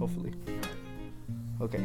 [0.00, 0.32] Hopefully.
[1.60, 1.84] Okay.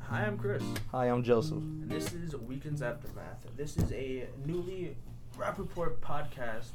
[0.00, 1.58] Hi, I'm Chris, Hi, I'm Joseph.
[1.58, 3.44] and this is Weekends Aftermath.
[3.56, 4.96] This is a newly
[5.36, 6.68] Rapoport podcast,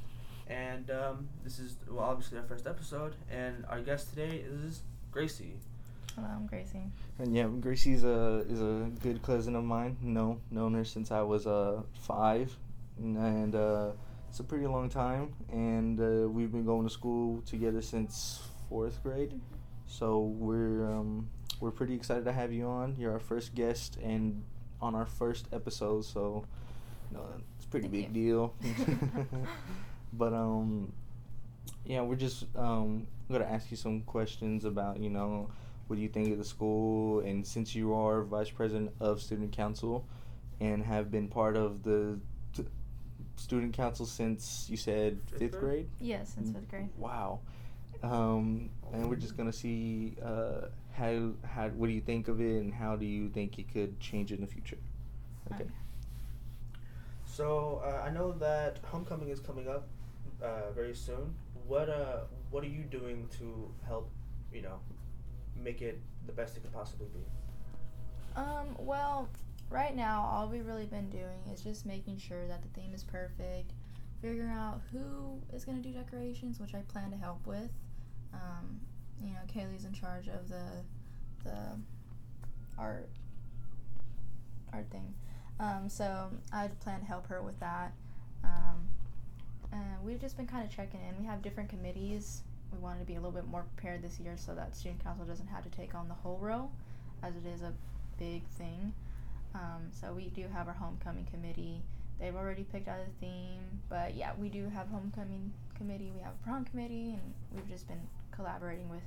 [0.48, 3.16] and um, this is well, obviously our first episode.
[3.32, 5.56] And our guest today is Gracie.
[6.16, 6.84] Hello, I'm Gracie.
[7.18, 9.98] And yeah, Gracie's a is a good cousin of mine.
[10.02, 12.56] No, known her since I was uh five,
[13.00, 13.92] and uh,
[14.30, 15.34] it's a pretty long time.
[15.52, 19.40] And uh, we've been going to school together since fourth grade.
[19.88, 22.96] So we're um, we're pretty excited to have you on.
[22.98, 24.44] You're our first guest and
[24.82, 26.06] on our first episode.
[26.06, 26.46] So,
[27.12, 28.54] you know, it's a pretty Thank big you.
[28.54, 28.56] deal.
[30.14, 30.92] but um,
[31.86, 35.50] yeah, we're just um gonna ask you some questions about you know
[35.88, 39.52] what do you think of the school and since you are vice president of student
[39.52, 40.06] council
[40.62, 42.18] and have been part of the
[42.54, 42.66] t-
[43.36, 45.62] student council since you said Fifth fifth grade?
[45.62, 46.90] grade Yes, since fifth grade.
[46.98, 47.40] wow
[48.04, 52.62] um, and we're just gonna see uh, how how what do you think of it
[52.62, 54.78] and how do you think it could change in the future
[55.54, 55.72] okay Okay.
[57.26, 59.88] So uh, I know that homecoming is coming up
[60.42, 61.36] uh, very soon.
[61.68, 64.10] What uh, what are you doing to help,
[64.52, 64.80] you know,
[65.56, 67.20] make it the best it could possibly be?
[68.36, 69.30] Um, well,
[69.70, 73.04] right now, all we've really been doing is just making sure that the theme is
[73.04, 73.74] perfect,
[74.22, 77.70] figuring out who is going to do decorations, which I plan to help with.
[78.38, 78.80] Um,
[79.22, 80.64] you know, Kaylee's in charge of the
[81.44, 81.58] the
[82.78, 83.10] art
[84.74, 85.14] art thing.
[85.60, 87.94] Um, so I plan to help her with that.
[88.44, 88.88] Um,
[89.72, 91.20] and we've just been kind of checking in.
[91.20, 92.44] We have different committees.
[92.72, 95.26] We wanted to be a little bit more prepared this year so that student council
[95.26, 96.70] doesn't have to take on the whole row,
[97.24, 97.74] as it is a
[98.20, 98.94] big thing.
[99.56, 101.82] Um, so we do have our homecoming committee.
[102.20, 106.12] They've already picked out a theme, but yeah, we do have homecoming committee.
[106.16, 108.02] We have a prom committee, and we've just been
[108.32, 109.04] collaborating with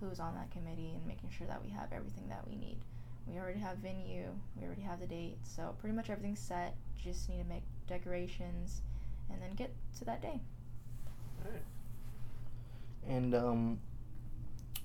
[0.00, 2.78] who's on that committee and making sure that we have everything that we need.
[3.26, 6.74] We already have venue, we already have the date, so pretty much everything's set.
[7.02, 8.82] Just need to make decorations,
[9.30, 10.40] and then get to that day.
[11.44, 11.62] All right.
[13.06, 13.78] and um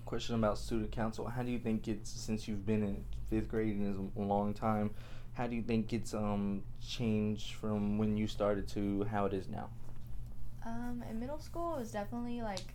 [0.05, 3.75] question about student council how do you think it's since you've been in fifth grade
[3.75, 4.89] and is a long time
[5.37, 9.47] how do you think it's um changed from when you started to how it is
[9.47, 9.69] now
[10.65, 12.73] Um, in middle school, it was definitely like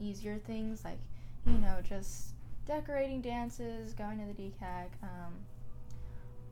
[0.00, 0.98] easier things, like
[1.46, 2.34] you know, just
[2.66, 4.88] decorating dances, going to the DCAC.
[5.02, 5.32] Um,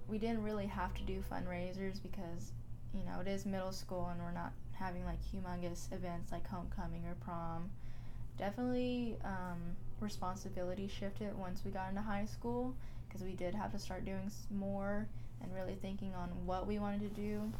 [0.08, 2.52] we didn't really have to do fundraisers because
[2.94, 7.04] you know it is middle school and we're not having like humongous events like homecoming
[7.06, 7.70] or prom.
[8.38, 9.58] Definitely, um,
[10.00, 12.74] responsibility shifted once we got into high school
[13.08, 15.08] because we did have to start doing more
[15.42, 17.52] and really thinking on what we wanted to do.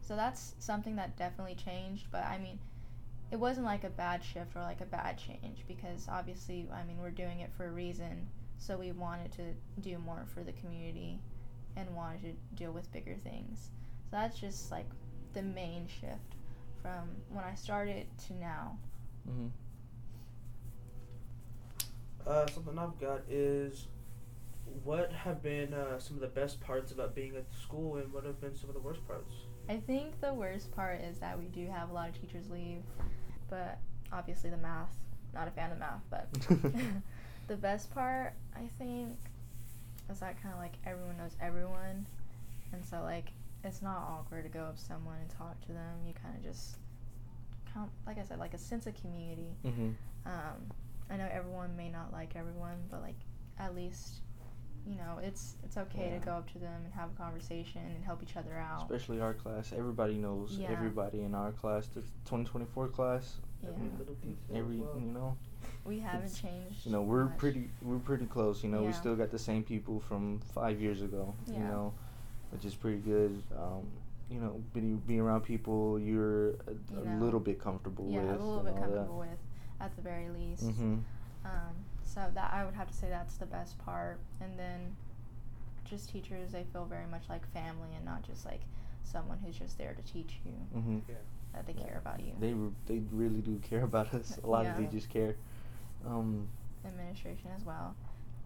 [0.00, 2.58] So that's something that definitely changed, but I mean,
[3.30, 6.98] it wasn't like a bad shift or like a bad change because obviously, I mean,
[7.00, 8.28] we're doing it for a reason.
[8.58, 11.18] So we wanted to do more for the community
[11.76, 13.70] and wanted to deal with bigger things.
[14.10, 14.86] So that's just like
[15.32, 16.36] the main shift
[16.82, 18.78] from when I started to now.
[19.28, 19.46] mm-hmm.
[22.26, 23.86] Uh, something I've got is
[24.84, 28.12] what have been uh, some of the best parts about being at the school, and
[28.12, 29.32] what have been some of the worst parts?
[29.68, 32.82] I think the worst part is that we do have a lot of teachers leave,
[33.48, 33.78] but
[34.12, 34.96] obviously the math,
[35.34, 36.28] not a fan of math, but
[37.48, 39.16] the best part I think
[40.10, 42.06] is that kind of like everyone knows everyone,
[42.72, 43.32] and so like
[43.64, 45.98] it's not awkward to go up to someone and talk to them.
[46.06, 46.76] You kind of just,
[47.72, 49.54] kind like I said, like a sense of community.
[49.64, 49.90] mm-hmm.
[50.26, 50.70] Um,
[51.10, 53.16] I know everyone may not like everyone, but like
[53.58, 54.20] at least,
[54.86, 56.18] you know, it's it's okay Yeah.
[56.18, 58.82] to go up to them and have a conversation and help each other out.
[58.82, 60.70] especially our class everybody knows Yeah.
[60.70, 63.68] everybody in our class the 2024 class Yeah.
[63.70, 64.56] Every little detail.
[64.56, 65.36] every you know
[65.84, 66.84] We haven't changed.
[66.86, 67.38] you know we're much.
[67.38, 71.00] pretty we're pretty close you know we still got the same people from five years
[71.02, 71.94] ago you know
[72.50, 73.86] which is pretty good um,
[74.28, 77.24] you know being, being around people you're a, You a know.
[77.24, 79.38] little bit comfortable Yeah, with a little bit all comfortable with,
[79.80, 80.66] at the very least.
[80.66, 80.72] that.
[80.74, 80.98] hmm
[81.44, 81.74] Um,
[82.14, 84.96] so that I would have to say that's the best part, and then
[85.84, 88.60] just teachers they feel very much like family and not just like
[89.04, 90.52] someone who's just there to teach you.
[90.80, 91.14] hmm Yeah.
[91.54, 91.86] That they Yeah.
[91.86, 92.32] care about you.
[92.40, 95.36] they re- they really do care about us a lot of teachers care
[96.06, 96.48] um,
[96.84, 97.94] Administration as well,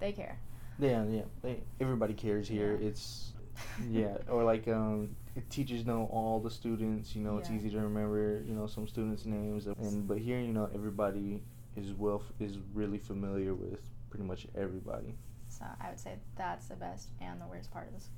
[0.01, 0.39] they care.
[0.79, 2.89] yeah yeah they, everybody cares here Yeah.
[2.89, 3.33] it's
[3.91, 5.17] yeah or like um
[5.49, 9.25] teachers know all the students you know it's easy to remember you know some students
[9.25, 11.41] names and but here you know everybody
[11.77, 13.81] is well is really familiar with
[14.11, 15.15] pretty much everybody
[15.49, 18.09] So I would say that's the best and the worst part of this,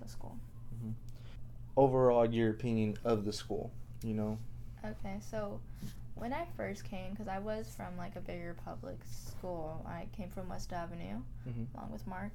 [0.00, 0.36] the school.
[1.76, 3.70] overall your opinion of the school
[4.02, 4.38] you know
[4.82, 5.60] Okay, so
[6.14, 10.30] when I first came, because I was from like a bigger public school, I came
[10.30, 11.66] from West Avenue Mhm.
[11.74, 12.32] along with Mark.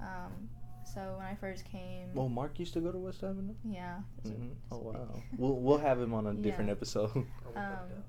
[0.00, 0.48] Um,
[0.84, 3.54] so when I first came, Well, Mark used to go to West Avenue.
[3.62, 4.00] yeah.
[4.18, 5.08] it's a- hmm Oh wow.
[5.36, 6.72] we'll we'll have him on a different Yeah.
[6.72, 7.10] episode.
[7.14, 7.18] I
[7.48, 8.04] would love Um, that.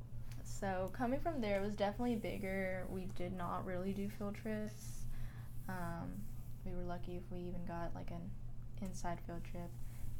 [0.64, 2.86] So coming from there it was definitely bigger.
[2.90, 5.04] We did not really do field trips.
[5.68, 6.14] Um,
[6.66, 8.22] we were lucky if we even got like an
[8.82, 9.70] inside field trip,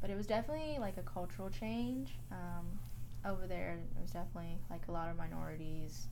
[0.02, 2.18] but it was definitely like a cultural change.
[2.30, 2.78] Um,
[3.24, 6.08] over there, it was definitely like a lot of minorities,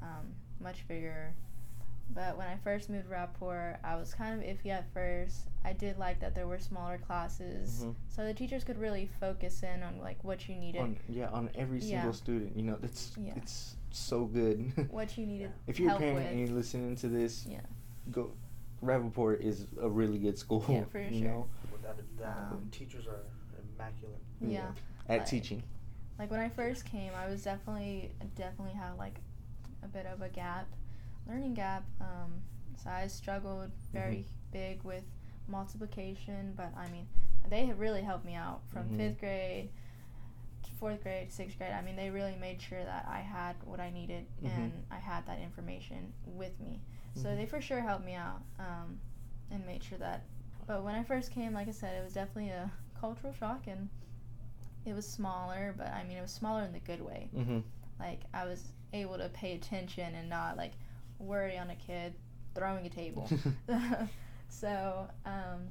[0.00, 0.24] um,
[0.58, 1.34] much bigger.
[2.10, 5.48] But when I first moved to Rapoport, I was kind of iffy at first.
[5.64, 7.94] I did like that there were smaller classes, Mhm.
[8.08, 10.80] so the teachers could really focus in on like what you needed.
[10.80, 12.12] on yeah, on every single Yeah.
[12.12, 12.56] student.
[12.56, 13.32] You know, it's Yeah.
[13.36, 14.72] it's so good.
[14.92, 16.26] what you needed if you're a parent with.
[16.26, 17.60] and you're listening to this, Yeah.
[18.10, 18.32] go.
[18.82, 20.64] Rapoport is a really good school.
[20.68, 21.28] Yeah, for you sure.
[21.28, 23.20] know, Without a doubt, Um, teachers are
[23.74, 24.20] immaculate.
[24.40, 24.72] Yeah.
[25.08, 25.62] at Like- teaching.
[26.18, 29.20] Like when I first came, I was definitely definitely had like
[29.82, 30.66] a bit of a gap,
[31.28, 31.84] learning gap.
[32.00, 32.42] Um,
[32.82, 34.52] so I struggled very Mm-hmm.
[34.52, 35.04] big with
[35.48, 37.06] multiplication, but I mean,
[37.48, 38.96] they have really helped me out from Mhm.
[38.96, 39.70] fifth grade,
[40.64, 41.72] to fourth grade, sixth grade.
[41.72, 44.50] I mean, they really made sure that I had what I needed Mhm.
[44.50, 46.80] and I had that information with me.
[47.14, 47.36] So Mhm.
[47.36, 49.00] they for sure helped me out um,
[49.50, 50.22] and made sure that.
[50.66, 53.88] But when I first came, like I said, it was definitely a cultural shock and
[54.84, 57.30] it was smaller, but I mean, it was smaller in the good way.
[57.34, 57.60] Mm-hmm.
[57.98, 60.72] Like, I was able to pay attention and not, like,
[61.18, 62.14] worry on a kid
[62.54, 63.30] throwing a table.
[64.48, 65.68] so, um,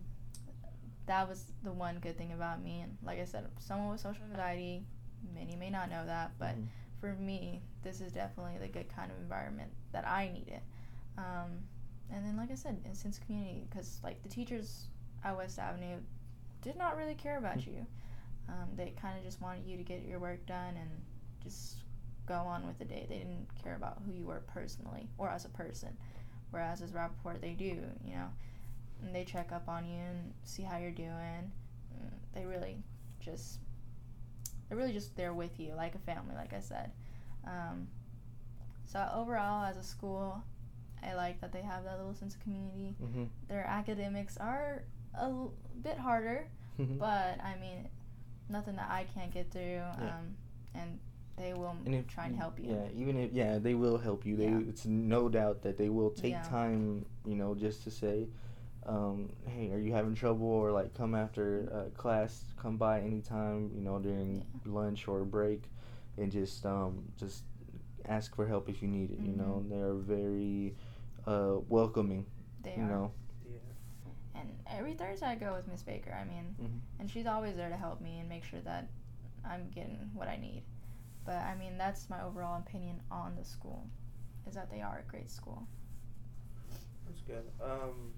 [1.06, 2.82] that was the one good thing about me.
[2.82, 4.84] And like I said, someone with social anxiety,
[5.34, 6.68] many may not know that, but Mhm.
[7.00, 10.62] for me, this is definitely the good kind of environment that I needed.
[11.18, 11.64] Um,
[12.10, 14.88] and then, like I said, in sense community, because like the teachers
[15.24, 16.00] at West Avenue
[16.62, 17.68] did not really care about Mm.
[17.68, 17.86] you.
[18.50, 20.90] Um, they kind of just wanted you to get your work done and
[21.42, 21.78] just
[22.26, 23.06] go on with the day.
[23.10, 25.96] They didn't care about who you were personally or as a person.
[26.52, 27.66] Whereas as Rapoport, they do,
[28.06, 28.28] you know,
[29.04, 31.52] and they check up on you and see how you're doing.
[31.94, 32.78] Mm, They really
[33.20, 33.60] just
[34.68, 36.92] they're really just there with you like a family like i said
[37.46, 37.88] um,
[38.86, 40.44] so overall as a school
[41.04, 43.24] i like that they have that little sense of community Mm-hmm.
[43.48, 44.84] their academics are
[45.20, 46.48] a l- bit harder
[46.80, 46.98] Mhm.
[47.00, 47.88] but i mean
[48.50, 50.18] nothing that i can't get through Yeah.
[50.20, 50.36] um,
[50.74, 51.00] and
[51.38, 54.26] they will and if, try and help you Yeah, even if yeah, they will help
[54.26, 54.36] you.
[54.38, 54.60] They Yeah.
[54.70, 56.44] it's no doubt that they will take Yeah.
[56.44, 58.28] time, you know, just to say,
[58.86, 63.72] um, hey, are you having trouble or like come after uh, class, come by anytime,
[63.74, 64.72] you know, during Yeah.
[64.72, 65.70] lunch or break,
[66.18, 67.44] and just um just
[68.08, 69.20] ask for help if you need it.
[69.20, 69.70] You know, Mhm.
[69.70, 70.76] they're very
[71.28, 72.26] uh welcoming.
[72.64, 73.12] they you are know.
[73.46, 74.40] Yeah.
[74.42, 76.80] and every thursday i go with miss baker i mean Mhm.
[77.00, 78.88] and she's always there to help me and make sure that
[79.44, 80.64] i'm getting what i need
[81.26, 83.88] but i mean that's my overall opinion on the school
[84.48, 85.68] is that they are a great school
[87.08, 87.44] That's good.
[87.64, 88.14] Um,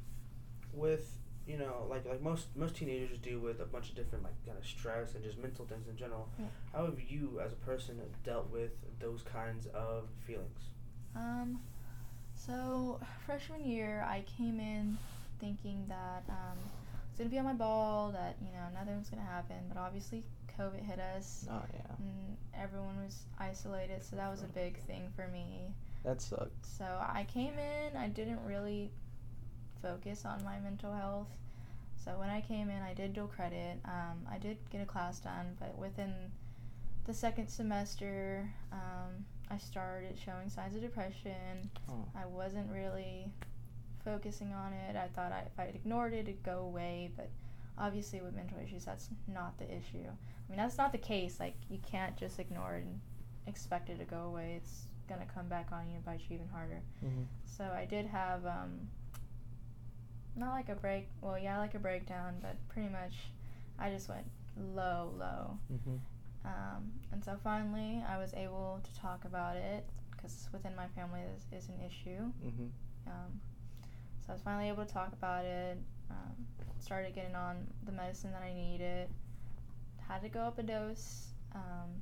[0.74, 1.18] with
[1.48, 4.57] you know, like like most most teenagers deal with a bunch of different like kind
[4.57, 6.27] of stress and just mental things in general.
[6.38, 6.45] Yeah.
[6.74, 10.59] How have you, as a person, dealt with those kinds of feelings?
[11.15, 11.59] Um,
[12.36, 14.98] so freshman year, I came in
[15.39, 19.09] thinking that um, I was gonna be on my ball, that you know nothing was
[19.09, 20.24] gonna happen, but obviously
[20.59, 25.09] COVID hit us, Oh yeah, and everyone was isolated, so that was a big thing
[25.15, 25.74] for me.
[26.04, 26.66] that sucked.
[26.66, 28.92] So I came in, I didn't really
[29.81, 31.28] focus on my mental health.
[32.04, 33.80] So when I came in, I did dual credit.
[33.85, 36.14] Um, I did get a class done, but within
[37.06, 41.69] the second semester, um, I started showing signs of depression.
[41.90, 42.06] Oh.
[42.16, 43.31] I wasn't really
[44.04, 44.95] focusing on it.
[44.95, 47.30] I thought I, if I ignored it, it'd go away, but
[47.78, 50.06] obviously with mental issues, that's not the issue.
[50.06, 51.40] I mean, that's not the case.
[51.40, 53.00] Like, you can't just ignore it and
[53.48, 54.54] expect it to go away.
[54.57, 56.81] It's gonna come back on you and bite you even harder.
[57.06, 57.24] Mm-hmm.
[57.46, 58.88] So I did have um
[60.36, 63.14] not like a break well yeah like a breakdown but pretty much
[63.80, 64.26] I just went
[64.76, 65.96] low low Mm-hmm.
[66.46, 71.22] um, and so finally I was able to talk about it because within my family
[71.52, 72.68] this is an issue Mm-hmm.
[73.07, 73.42] um,
[74.22, 75.78] so I was finally able to talk about it
[76.09, 76.35] um,
[76.80, 79.09] started getting on the medicine that I needed.
[80.07, 82.02] Had to go up a dose um,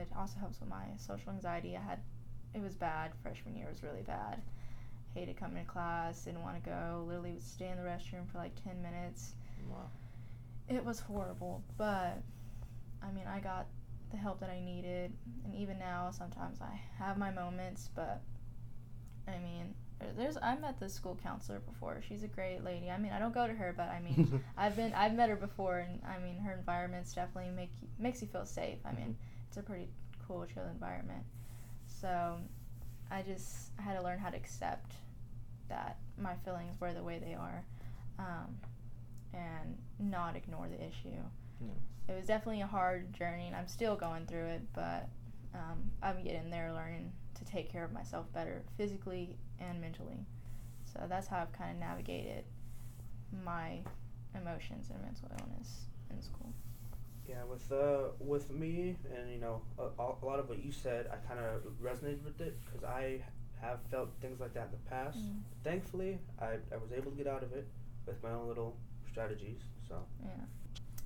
[0.00, 1.76] it also helps with my social anxiety.
[1.76, 2.00] I had
[2.54, 4.40] it was bad freshman year was really bad.
[5.14, 8.38] Hated coming to class didn't want to go literally would stay in the restroom for
[8.38, 9.34] like 10 minutes.
[9.70, 9.90] Wow.
[10.68, 12.18] it was horrible but
[13.02, 13.66] i mean i got
[14.10, 15.10] the help that i needed.
[15.44, 18.20] And even now sometimes i have my moments but
[19.26, 19.74] i mean
[20.16, 23.32] there's i met the school counselor before she's a great lady i mean i don't
[23.32, 26.36] go to her but i mean i've been i've met her before and i mean
[26.38, 29.16] her environment's definitely make you, makes you feel safe i mean
[29.48, 29.88] it's a pretty
[30.26, 31.22] cool, chill environment.
[31.86, 32.38] So
[33.10, 34.94] I just I had to learn how to accept
[35.68, 37.64] that my feelings were the way they are,
[38.18, 38.56] um,
[39.32, 41.16] and not ignore the issue.
[41.60, 42.12] Yeah.
[42.12, 45.08] It was definitely a hard journey, and I'm still going through it, but
[45.54, 50.26] um, I'm getting there, learning to take care of myself better physically and mentally.
[50.84, 52.44] So that's how I've kind of navigated
[53.44, 53.80] my
[54.34, 56.52] emotions and mental illness in school.
[57.28, 61.08] Yeah, with uh, with me and you know a, a lot of what you said,
[61.10, 63.20] I kind of resonated with it because I
[63.60, 65.18] have felt things like that in the past.
[65.18, 65.40] Mm.
[65.62, 67.66] Thankfully, I, I was able to get out of it
[68.06, 68.76] with my own little
[69.10, 69.60] strategies.
[69.88, 70.30] So Yeah.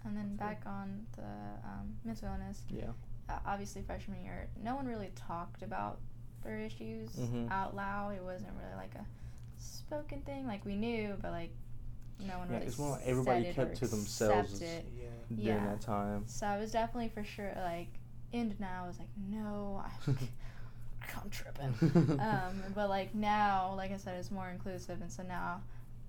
[0.04, 2.90] And then That's back on the um, mental illness, Yeah.
[3.28, 6.00] uh, obviously freshman year, no one really talked about
[6.42, 7.50] their issues Mhm.
[7.50, 8.14] out loud.
[8.16, 9.04] It wasn't really like a
[9.58, 10.46] spoken thing.
[10.46, 11.50] Like we knew, but like
[12.20, 14.52] no one Yeah, really it's more like said everybody it kept or to themselves.
[14.54, 14.92] accepted it.
[14.98, 15.66] yeah, During Yeah.
[15.66, 16.24] that time.
[16.26, 17.88] So I was definitely for sure like
[18.32, 18.84] in denial.
[18.84, 19.90] I was like, no, I,
[21.22, 21.74] I'm tripping.
[22.20, 25.62] um, but like now, like I said, it's more inclusive, and so now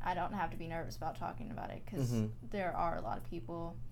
[0.04, 2.30] I don't have to be nervous about talking about it because Mhm.
[2.52, 3.89] there are a lot of people who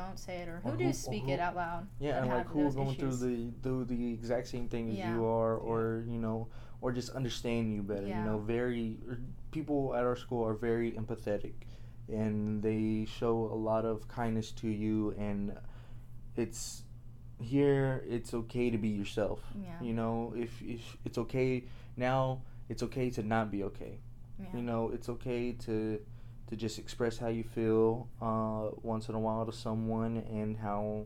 [0.00, 1.82] don't say it or who Or do who- or speak who- it out loud.
[1.98, 3.18] Yeah, and like who are going issues.
[3.20, 5.14] through the through the exact same thing as Yeah.
[5.14, 6.48] you are, or you know,
[6.82, 8.06] or just understand you better.
[8.06, 8.18] Yeah.
[8.20, 9.18] You know, very er,
[9.56, 11.54] people at our school are very empathetic,
[12.08, 15.42] and they show a lot of kindness to you, and
[16.36, 16.82] it's
[17.40, 18.04] here.
[18.08, 19.40] It's okay to be yourself.
[19.62, 19.80] Yeah.
[19.82, 21.64] You know, if if it's okay
[21.96, 23.94] now, it's okay to not be okay.
[24.38, 24.56] Yeah.
[24.56, 26.00] You know, it's okay to
[26.48, 31.04] to just express how you feel uh, once in a while to someone and how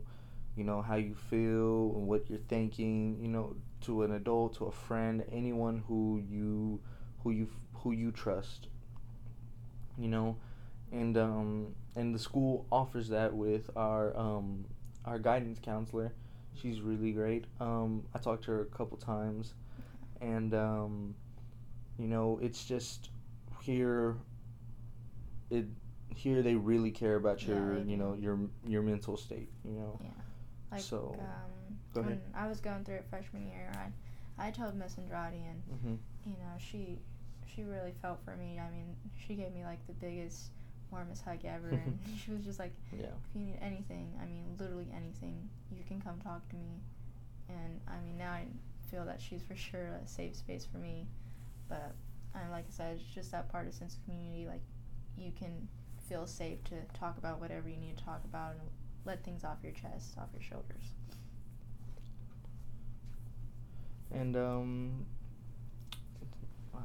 [0.55, 3.17] you know how you feel and what you're thinking.
[3.21, 6.79] You know, to an adult, to a friend, anyone who you
[7.23, 8.67] who you who you trust.
[9.97, 10.37] You know,
[10.91, 14.65] and um, and the school offers that with our um,
[15.05, 16.13] our guidance counselor.
[16.53, 17.45] She's really great.
[17.59, 19.53] Um, I talked to her a couple times,
[20.19, 21.15] and um,
[21.97, 23.09] you know, it's just
[23.61, 24.17] here.
[25.51, 25.67] It
[26.15, 29.49] here they really care about your they you know your your mental state.
[29.65, 29.99] You know.
[30.01, 30.09] Yeah.
[30.71, 32.21] Like So, um, when ahead.
[32.33, 35.95] I was going through it freshman year, I I told Miss Andrade, and Mm-hmm.
[36.31, 36.99] you know she
[37.53, 38.59] she really felt for me.
[38.59, 38.95] I mean,
[39.27, 40.51] she gave me like the biggest,
[40.91, 43.07] warmest hug ever, and she was just like, Yeah.
[43.29, 46.79] if you need anything, I mean, literally anything, you can come talk to me.
[47.49, 48.45] And I mean, now I
[48.89, 51.07] feel that she's for sure a safe space for me.
[51.67, 51.93] But
[52.33, 54.47] and like I said, it's just that part of sense of community.
[54.47, 54.61] Like
[55.17, 55.67] you can
[56.07, 58.69] feel safe to talk about whatever you need to talk about and
[59.05, 60.93] let things off your chest, off your shoulders.
[64.11, 65.05] And um,
[66.73, 66.81] wow,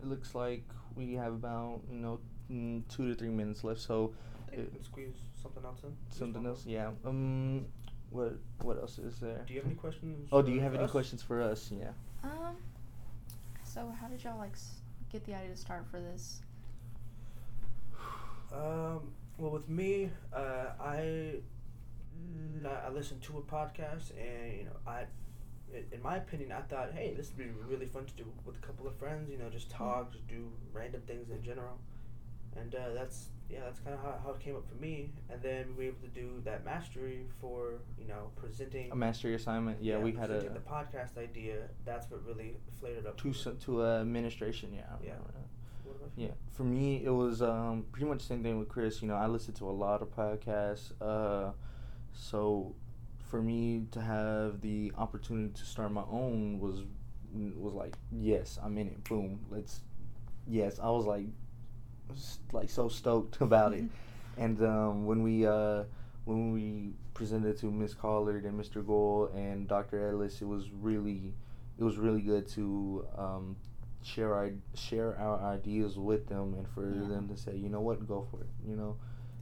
[0.00, 0.62] it looks like
[0.94, 2.20] we have about you know
[2.50, 3.80] mm, two to three minutes left.
[3.80, 4.12] So
[4.46, 5.96] I think it- can squeeze something else in.
[6.10, 6.90] Something else, yeah.
[7.04, 7.66] Um,
[8.10, 9.42] what what else is there?
[9.46, 10.28] Do you have any questions?
[10.30, 11.72] Oh, do you for have any questions for us?
[11.76, 11.90] Yeah.
[12.22, 12.56] Um.
[13.64, 14.76] So how did y'all like s-
[15.12, 16.40] get the idea to start for this?
[18.52, 19.00] Um,
[19.38, 21.36] well, with me, uh, I
[22.86, 25.04] I listened to a podcast, and you know, I,
[25.92, 28.66] in, my opinion, I thought, hey, this would be really fun to do with a
[28.66, 29.30] couple of friends.
[29.30, 31.78] You know, just talk, just do random things in general,
[32.54, 35.12] and uh, that's yeah, that's kind of how, how it came up for me.
[35.30, 38.92] And then we were able to do that mastery for you know presenting.
[38.92, 39.82] A mastery assignment.
[39.82, 41.68] Yeah, we had a the podcast idea.
[41.86, 43.16] That's what really flared it up.
[43.18, 44.74] to for to uh, administration.
[44.74, 44.82] Yeah.
[45.02, 45.12] Yeah.
[46.14, 46.26] Remember that.
[46.26, 46.26] What about you?
[46.26, 49.02] Yeah, for me it was um, pretty much the same thing with Chris.
[49.02, 50.92] You know, I listened to a lot of podcasts.
[51.00, 51.52] Uh,
[52.12, 52.74] so
[53.28, 56.82] for me to have the opportunity to start my own was
[57.56, 59.04] was like yes, I'm in it.
[59.04, 59.80] Boom, let's.
[60.48, 61.26] Yes, I was like,
[62.52, 63.84] like so stoked about it,
[64.36, 65.84] and um, when we uh,
[66.24, 68.86] when we presented to Miss Collard and Mr.
[68.86, 70.10] Gold and Dr.
[70.10, 71.34] Ellis, it was really
[71.78, 73.56] it was really good to um,
[74.06, 77.08] share our share our ideas with them and for Yeah.
[77.08, 78.50] them to say, you know what, go for it.
[78.68, 78.96] You know.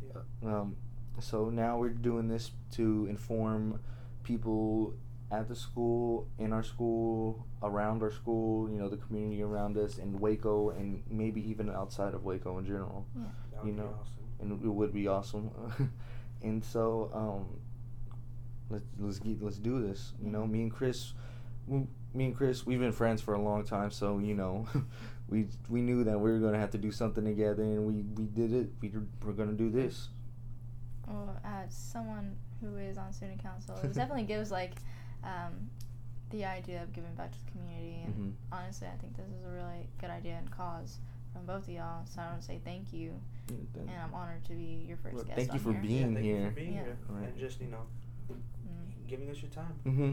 [0.09, 0.23] Yeah.
[0.61, 0.77] Um,
[1.21, 3.81] so now we're doing this to inform
[4.23, 4.95] people
[5.31, 9.99] at the school, in our school, around our school, you know, the community around us,
[9.99, 13.07] in Waco, and maybe even outside of Waco in general.
[13.17, 13.23] Yeah.
[13.53, 14.25] That would You be know, awesome.
[14.41, 15.51] and it would be awesome.
[16.43, 17.61] and so, um,
[18.71, 20.13] let's let's get let's do this.
[20.23, 21.15] You know, me and Chris, we,
[21.67, 21.87] me
[22.27, 24.67] and Chris, we've been friends for a long time, so you know,
[25.29, 28.25] we we knew that we were gonna have to do something together, and we we
[28.29, 28.71] did it.
[28.81, 28.93] We
[29.25, 30.09] we're gonna do this.
[31.07, 34.73] Well, as someone who is on student council, it definitely gives like
[35.23, 35.71] um,
[36.31, 38.01] the idea of giving back to the community.
[38.05, 38.33] And Mhm.
[38.53, 40.99] honestly, I think this is a really good idea and cause
[41.33, 42.07] from both of y'all.
[42.07, 45.15] So I want to say thank you, Mm, and I'm honored to be your first
[45.15, 45.37] Well, guest.
[45.37, 45.83] thank you on for here.
[45.83, 46.37] being yeah, thank here.
[46.45, 46.83] You for being Yeah.
[46.85, 46.97] here.
[47.09, 47.29] Right.
[47.29, 47.83] And just you know,
[48.31, 49.09] Mm.
[49.09, 49.75] giving us your time.
[49.85, 50.13] Mm-hmm.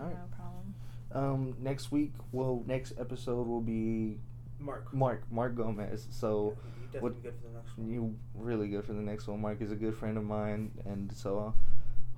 [0.00, 0.14] All right.
[0.18, 0.74] No problem.
[1.16, 4.18] Um, next week, well, next episode will be
[4.58, 4.92] Mark.
[4.92, 6.06] Mark Mark Gomez.
[6.10, 6.54] So
[6.92, 7.88] Yeah, you what- definitely good for the next one.
[7.90, 9.40] you really good for the next one.
[9.40, 11.54] Mark is a good friend of mine, and so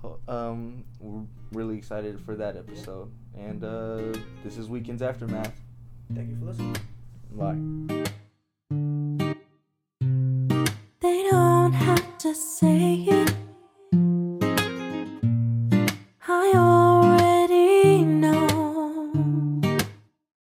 [0.04, 3.10] uh, um, we're really excited for that episode.
[3.36, 5.54] And uh, this is Weekends Aftermath.
[6.14, 6.76] Thank you for listening.
[7.32, 7.58] Bye.
[11.00, 13.34] They don't have to say it.